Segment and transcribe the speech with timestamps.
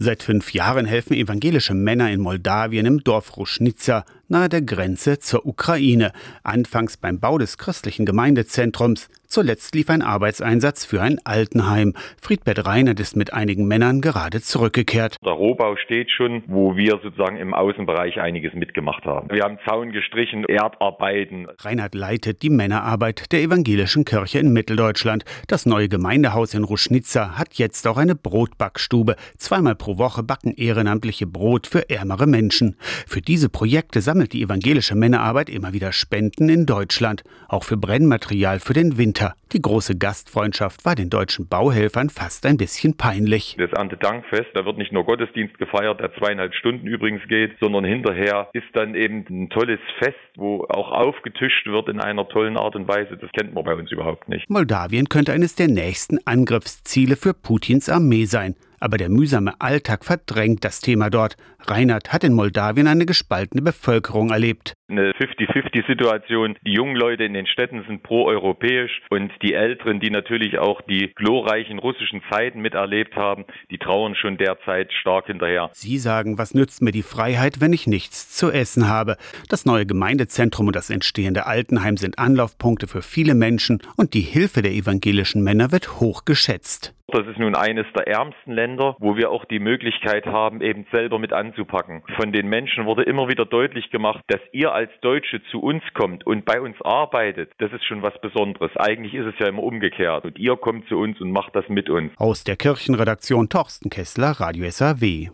[0.00, 5.46] Seit fünf Jahren helfen evangelische Männer in Moldawien im Dorf Ruschnica nahe der Grenze zur
[5.46, 6.12] Ukraine.
[6.42, 11.94] Anfangs beim Bau des christlichen Gemeindezentrums, zuletzt lief ein Arbeitseinsatz für ein Altenheim.
[12.20, 15.16] Friedbert Reinert ist mit einigen Männern gerade zurückgekehrt.
[15.24, 19.30] Der Rohbau steht schon, wo wir sozusagen im Außenbereich einiges mitgemacht haben.
[19.30, 21.46] Wir haben Zaun gestrichen, Erdarbeiten.
[21.60, 25.24] Reinhard leitet die Männerarbeit der evangelischen Kirche in Mitteldeutschland.
[25.46, 29.16] Das neue Gemeindehaus in Ruschnica hat jetzt auch eine Brotbackstube.
[29.36, 32.76] Zweimal pro Woche backen ehrenamtliche Brot für ärmere Menschen.
[33.06, 38.58] Für diese Projekte sammelt die evangelische Männerarbeit immer wieder Spenden in Deutschland, auch für Brennmaterial
[38.58, 39.34] für den Winter.
[39.52, 43.54] Die große Gastfreundschaft war den deutschen Bauhelfern fast ein bisschen peinlich.
[43.60, 48.48] Das Erntedankfest, da wird nicht nur Gottesdienst gefeiert, der zweieinhalb Stunden übrigens geht, sondern hinterher
[48.54, 52.88] ist dann eben ein tolles Fest, wo auch aufgetischt wird in einer tollen Art und
[52.88, 53.16] Weise.
[53.16, 54.50] Das kennt man bei uns überhaupt nicht.
[54.50, 58.56] Moldawien könnte eines der nächsten Angriffsziele für Putins Armee sein.
[58.80, 61.36] Aber der mühsame Alltag verdrängt das Thema dort.
[61.66, 64.74] Reinhard hat in Moldawien eine gespaltene Bevölkerung erlebt.
[64.90, 66.56] Eine 50-50-Situation.
[66.64, 71.12] Die jungen Leute in den Städten sind pro-europäisch und die Älteren, die natürlich auch die
[71.14, 75.70] glorreichen russischen Zeiten miterlebt haben, die trauern schon derzeit stark hinterher.
[75.72, 79.16] Sie sagen, was nützt mir die Freiheit, wenn ich nichts zu essen habe?
[79.48, 84.62] Das neue Gemeindezentrum und das entstehende Altenheim sind Anlaufpunkte für viele Menschen und die Hilfe
[84.62, 86.94] der evangelischen Männer wird hoch geschätzt.
[87.10, 91.18] Das ist nun eines der ärmsten Länder, wo wir auch die Möglichkeit haben, eben selber
[91.18, 92.02] mit anzupacken.
[92.16, 96.26] Von den Menschen wurde immer wieder deutlich gemacht, dass ihr als Deutsche zu uns kommt
[96.26, 97.50] und bei uns arbeitet.
[97.58, 98.76] Das ist schon was Besonderes.
[98.76, 100.26] Eigentlich ist es ja immer umgekehrt.
[100.26, 102.12] Und ihr kommt zu uns und macht das mit uns.
[102.18, 105.26] Aus der Kirchenredaktion Torsten Kessler, Radio SAW.